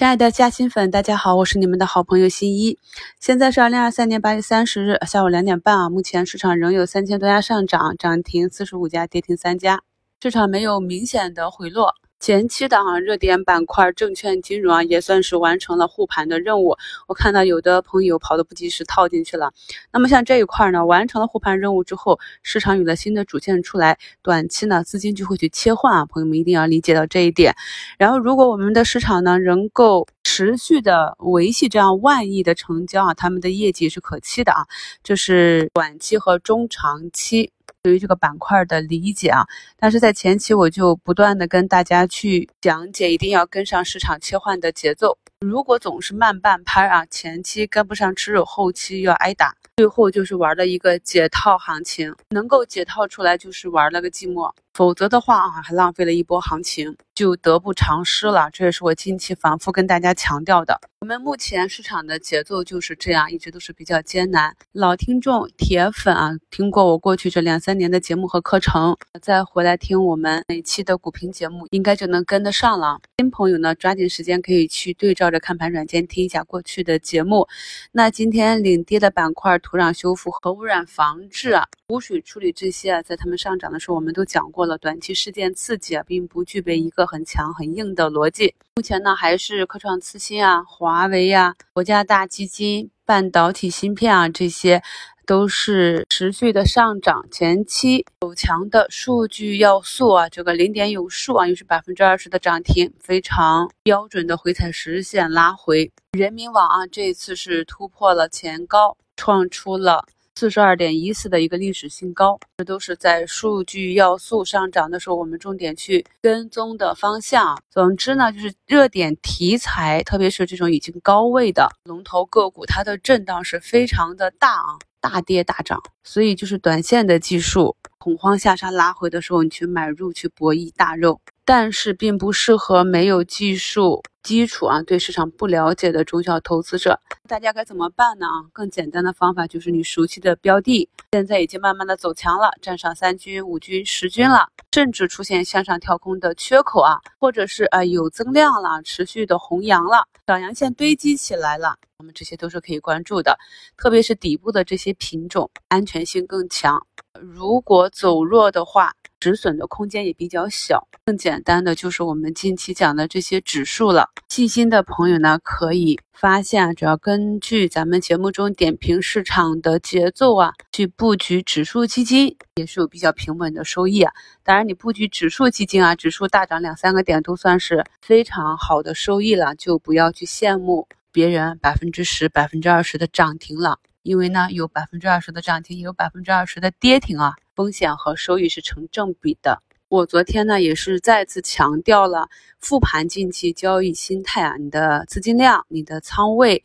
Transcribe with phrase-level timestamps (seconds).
[0.00, 2.78] 亲爱的嘉兴粉，大家好，我是你们的好朋友新一。
[3.20, 9.82] 现在是二零二三年八月三十日下午两点半啊，目前市场仍有三千多家上涨，涨停四十五家，跌停三家，
[10.22, 11.96] 市场没有明显的回落。
[12.20, 16.76] 前期的啊热点板块证券金融啊也算是完成了护盘的任务。
[17.08, 19.52] 我看到有的朋友跑的不及时套进去了。
[19.90, 27.54] 那么像这一块呢，完成了护盘任务之后，市场有了新的主线出来，短期呢资金就会去切换啊，朋友们一定要理解到这一点。
[27.96, 34.66] 然后如果我们的市场呢能够持续的维系这样万亿的成交啊，他们的业绩是可期的啊，
[35.02, 37.50] 这是短期和中长期。
[37.82, 39.42] 对于这个板块的理解啊，
[39.78, 45.16] 但是在前期我就不断的跟大家去讲解，一定要跟上市场切换的节奏。
[45.40, 54.52] 如果总是慢半拍啊，前期跟不上吃肉，后期要挨打，最后就是玩了一个解套行情，能够解套出来就是玩了个寂寞。
[54.74, 58.48] 否则的话啊，还浪费了一波行情，就得不偿失了。
[58.52, 60.78] 这也是我近期反复跟大家强调的。
[61.00, 64.54] 我们目前市场的节奏就是这样，一直都是比较艰难。
[64.72, 73.00] 老听众、铁粉啊，听过我过去这两三年的节目和课程，再回来听我们每期的股评节目，应该就能跟得上了。
[73.18, 77.46] 新朋友呢，抓紧时间可以去对照或者看盘软件听一下过去的节目。
[77.92, 81.64] 那今天领跌的板块，土壤修复、和污染防治啊。
[81.86, 84.76] 污水处理这些啊，在他们上涨的时候，我们都讲过了。
[84.78, 88.56] 短期事件刺激啊，并不具备一个很强很硬的逻辑。
[88.74, 94.82] 目前呢，还是科创次新啊、华为呀、国家大基金、半导体芯片啊，这些
[95.30, 97.24] 都是持续的上涨。
[97.30, 105.88] 前期走强的数据要素啊，这个零点有数啊，又是百分之二十的涨停，非常标准的回踩实线拉回。
[106.18, 110.04] 人民网啊，这一次是突破了前高，创出了。
[110.34, 117.56] 四十二点一四的一个历史新高，这都是在数据要素上涨的时候，我们重点去跟踪的方向。
[117.70, 125.82] 总之呢，就是热点题材，特别是这种已经高位的龙头个股，它的震荡是非常的大啊，大跌大涨。
[126.04, 131.20] 所以就是短线的技术恐慌下杀拉回的时候，你去买入去博弈大肉。
[131.44, 136.98] 但是并不适合没有技术基础啊，对市场不了解的中小投资者。
[137.28, 138.26] 大家该怎么办呢？
[138.26, 153.36] 啊，更简单的方法就是你熟悉的标的，现在已经慢慢的走强了，站上三军、五军、十军了，甚至出现向上跳空的缺口啊，或者是啊有增量了，持续的红阳了，小阳线堆积起来了，我们这些都是可以关注的，
[153.76, 156.86] 特别是底部的这些品种，安全性更强。
[157.20, 164.08] 如果走弱的话，止损的空间也比较小，更简单的就是我们近期讲的这些指数了。
[164.30, 174.10] 细心的朋友呢，可以发现，只要根据咱们节目中点评市场的节奏啊，去布局指数基金，也是有比较平稳的收益啊。
[174.42, 183.78] 当然，你布局指数基金啊，指数大涨两三个点都算是非常好的收益了，就不要去羡慕别人百分之十、百分之二十的涨停了。
[184.02, 189.62] 因为呢，有百分之二十的涨停，也有百分之二十的跌停啊，风险和收益是成正比的。
[189.88, 192.28] 我昨天呢，也是再次强调了
[192.58, 196.62] 复盘近期交易心态啊，你的资金量、你的仓位。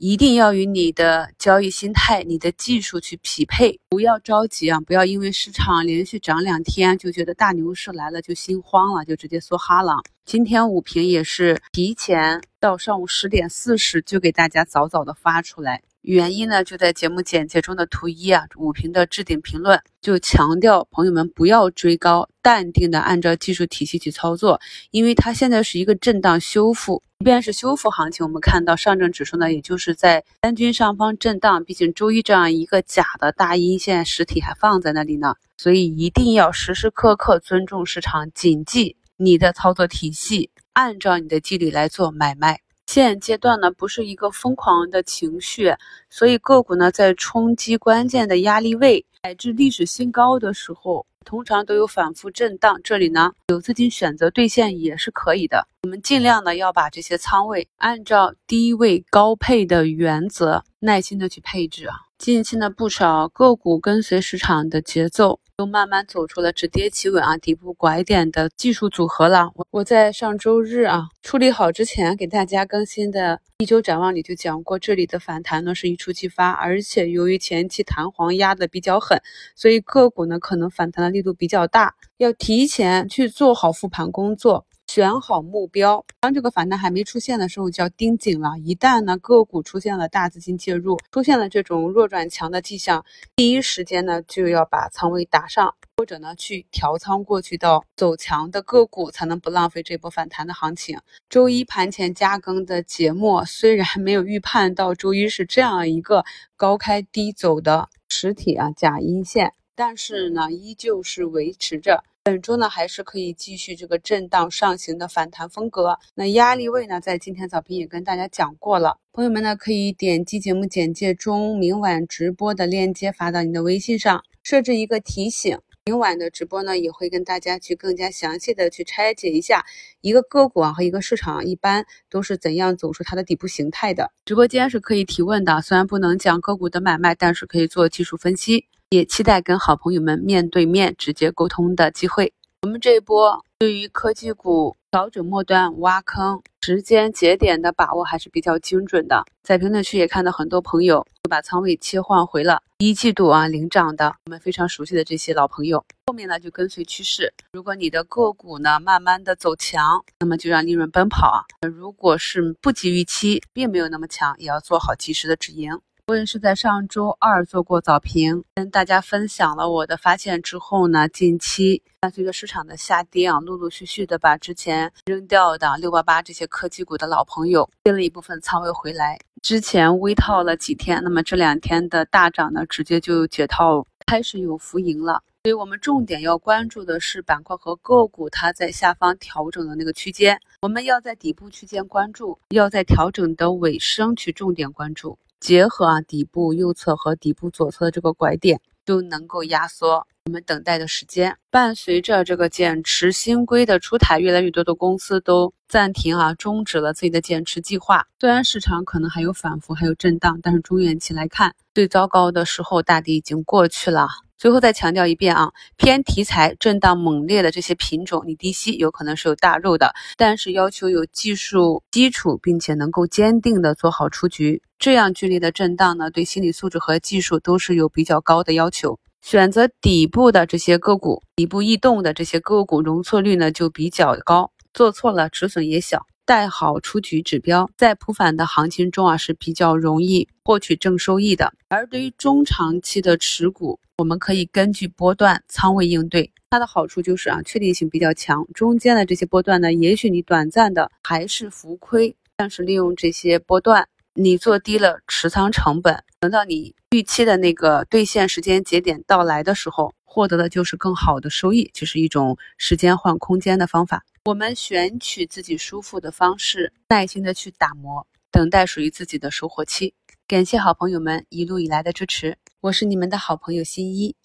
[0.00, 4.78] 一定要与你的交易心态、你的技术去匹配，不要着急啊！
[4.82, 10.00] 不要因为市场连续涨两天就觉得大牛市来了就心慌了，就直接梭哈了。
[10.24, 24.60] 今天午评也是提前到上午十点四十就给大家早早的发出来，原因呢就在节目简介中的图一啊，五评的置顶评论就强调朋友们不要追高，淡定的按照技术体系去操作，
[24.90, 27.02] 因为它现在是一个震荡修复。
[27.18, 31.64] 即便是修复行情，我们看到上证指数呢，也就是在三均上方震荡。
[31.64, 42.60] 毕竟周一这样一个假的大阴线实体还放在那里呢，所以一定要时时刻刻尊重市场，谨记你的操作体系，按照你的纪律来做买卖。
[42.88, 45.74] 现阶段呢，不是一个疯狂的情绪，
[46.08, 51.04] 所以个股呢在冲击关键的压力位乃至历史新高的时候。
[51.26, 55.68] 通常都有反复震荡，这里呢有资金选择兑现也是可以的。
[55.82, 61.94] 我们尽量呢要把这些仓位按照低位高配的原则，耐心的去配置啊。
[62.16, 65.38] 近期呢不少个股跟随市场的节奏。
[65.58, 69.50] 都慢慢走出了止跌企稳啊，底部拐点的技术组合了。
[69.56, 79.20] 我我在上周日啊处理好之前给大家更新的一周展望里就讲过，这里的反弹呢是一触即发，而且由于前期弹簧压的比较狠，
[79.56, 84.64] 所以个股呢可能反弹的力度比较大，要提前去做好复盘工作。
[84.88, 88.58] 选好目标，当这个反弹还没出现的时候，就要盯紧了。
[88.58, 93.04] 一旦呢个股出现了大资金介入，出现了这种弱转强的迹象，
[93.36, 100.98] 第一时间呢就要把仓位打上，或者呢去调仓过去到走强的个股，才能不浪费这波反弹的行情。
[101.28, 106.24] 周一盘前加更的节目，虽然没有预判到周一是这样一个
[106.56, 112.02] 高开低走的实体啊假阴线，但是呢依旧是维持着。
[112.30, 115.98] 本周呢，还是可以继续这个震荡上行的反弹风格。
[116.14, 118.98] 那压力位呢，在今天早评也跟大家讲过了。
[119.14, 125.58] 朋友们呢，可以点击节目简介中明晚直播的链接发到你的微信上，设置一个提醒。
[125.86, 129.64] 明晚的直播呢，也会跟大家去更加详细的去拆解一下
[130.02, 134.12] 一个个股啊和一个市场一般都是怎样走出它的底部形态的。
[134.26, 138.66] 直播间是可以提问的，虽然不能讲个股的买卖，但是可以做技术分析。
[138.90, 142.32] 也期待跟好朋友们面对面直接沟通的机会。
[142.62, 149.24] 我们这一波对于科技股调整末端挖坑时间节点的把握还是比较精准的。
[149.42, 155.84] 在评论区也看到很多朋友把仓位切换回了一季度啊领涨的我们非常熟悉的这些老朋友。
[156.06, 157.32] 后面呢就跟随趋势。
[157.52, 161.44] 如果你的个股呢慢慢的走强，那么就让利润奔跑啊。
[161.68, 165.78] 如果是不及预期，并没有那么强，也要做好及时的止盈。
[166.08, 179.18] 我也是在上周二做过早评，跟大家分享了我的发现之后呢，近期伴随着市场的下跌啊，陆陆续续的把之前扔掉的六八八这些科技股的老朋友接了一部分仓位回来。
[179.42, 185.22] 之前微套了几天，那么这两天的大涨呢，直接就解套，开始有浮盈了。
[185.44, 195.18] 所以我们重点要关注的是板块和个股它在下方调整的那个区间，我们要在底部区间关注，要在调整的尾声去重点关注。
[195.40, 201.36] 结合啊底部右侧和底部左侧的这个拐点，就能够压缩我们等待的时间。
[201.50, 208.06] 伴随着这个减持新规的出台，越来越多的公司都暂停啊终止了自己的减持计划。
[208.20, 214.08] 虽然市场可能还有反复，还有震荡，但是中远期来看，最糟糕的时候大抵已经过去了。
[214.38, 224.62] 最后再强调一遍啊，偏题材震荡猛烈的这些品种，你低吸有可能是有大肉的，但是要求有技术基础，并且能够坚定的做好出局。
[224.78, 229.00] 这样剧烈的震荡呢，对心理素质和技术都是有比较高的要求。
[229.22, 236.06] 选择底部的这些个股，底部异动的这些个股，容错率呢就比较高，做错了止损也小。
[236.28, 241.50] 带好出局指标，在普反的行情中啊是比较容易获取正收益的。
[241.68, 246.30] 而对于中长期的持股，我们可以根据波段仓位应对。
[246.50, 248.46] 它的好处就是啊确定性比较强。
[248.52, 253.88] 中间的这些波段呢，也许你短暂的还是浮亏，但是利用这些波段，
[254.20, 264.04] 你做低了持仓成本，等到你预期的那个兑现时间节点到来的时候，获得的就是更好的收益，就是一种时间换空间的方法。
[264.24, 269.94] 我们选取自己舒服的方式，耐心的去打磨，等待属于自己的收获期。
[270.26, 274.16] 感谢好朋友们一路以来的支持，我是你们的好朋友新一。